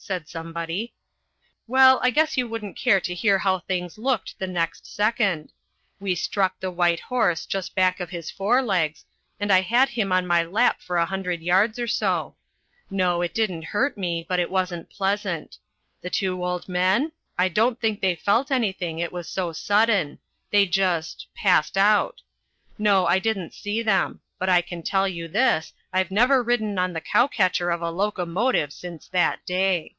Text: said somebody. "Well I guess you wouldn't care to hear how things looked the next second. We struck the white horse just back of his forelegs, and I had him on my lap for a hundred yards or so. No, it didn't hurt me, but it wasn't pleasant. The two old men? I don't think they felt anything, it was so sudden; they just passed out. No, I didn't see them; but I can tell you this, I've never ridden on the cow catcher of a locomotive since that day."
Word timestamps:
said 0.00 0.28
somebody. 0.28 0.94
"Well 1.66 1.98
I 2.04 2.10
guess 2.10 2.36
you 2.36 2.46
wouldn't 2.48 2.76
care 2.78 3.00
to 3.00 3.12
hear 3.14 3.36
how 3.40 3.58
things 3.58 3.98
looked 3.98 4.38
the 4.38 4.46
next 4.46 4.86
second. 4.86 5.52
We 5.98 6.14
struck 6.14 6.58
the 6.60 6.70
white 6.70 7.00
horse 7.00 7.44
just 7.44 7.74
back 7.74 7.98
of 7.98 8.08
his 8.08 8.30
forelegs, 8.30 9.04
and 9.40 9.52
I 9.52 9.60
had 9.62 9.88
him 9.90 10.12
on 10.12 10.24
my 10.24 10.44
lap 10.44 10.80
for 10.80 10.98
a 10.98 11.04
hundred 11.04 11.42
yards 11.42 11.80
or 11.80 11.88
so. 11.88 12.36
No, 12.88 13.22
it 13.22 13.34
didn't 13.34 13.62
hurt 13.64 13.98
me, 13.98 14.24
but 14.26 14.38
it 14.38 14.50
wasn't 14.50 14.88
pleasant. 14.88 15.58
The 16.00 16.10
two 16.10 16.42
old 16.44 16.68
men? 16.68 17.10
I 17.36 17.48
don't 17.48 17.80
think 17.80 18.00
they 18.00 18.14
felt 18.14 18.52
anything, 18.52 19.00
it 19.00 19.12
was 19.12 19.28
so 19.28 19.52
sudden; 19.52 20.20
they 20.52 20.64
just 20.64 21.26
passed 21.34 21.76
out. 21.76 22.22
No, 22.78 23.04
I 23.06 23.18
didn't 23.18 23.52
see 23.52 23.82
them; 23.82 24.20
but 24.38 24.48
I 24.48 24.62
can 24.62 24.84
tell 24.84 25.08
you 25.08 25.26
this, 25.26 25.72
I've 25.92 26.12
never 26.12 26.44
ridden 26.44 26.78
on 26.78 26.92
the 26.92 27.00
cow 27.00 27.26
catcher 27.26 27.70
of 27.70 27.82
a 27.82 27.90
locomotive 27.90 28.72
since 28.72 29.08
that 29.08 29.44
day." 29.44 29.96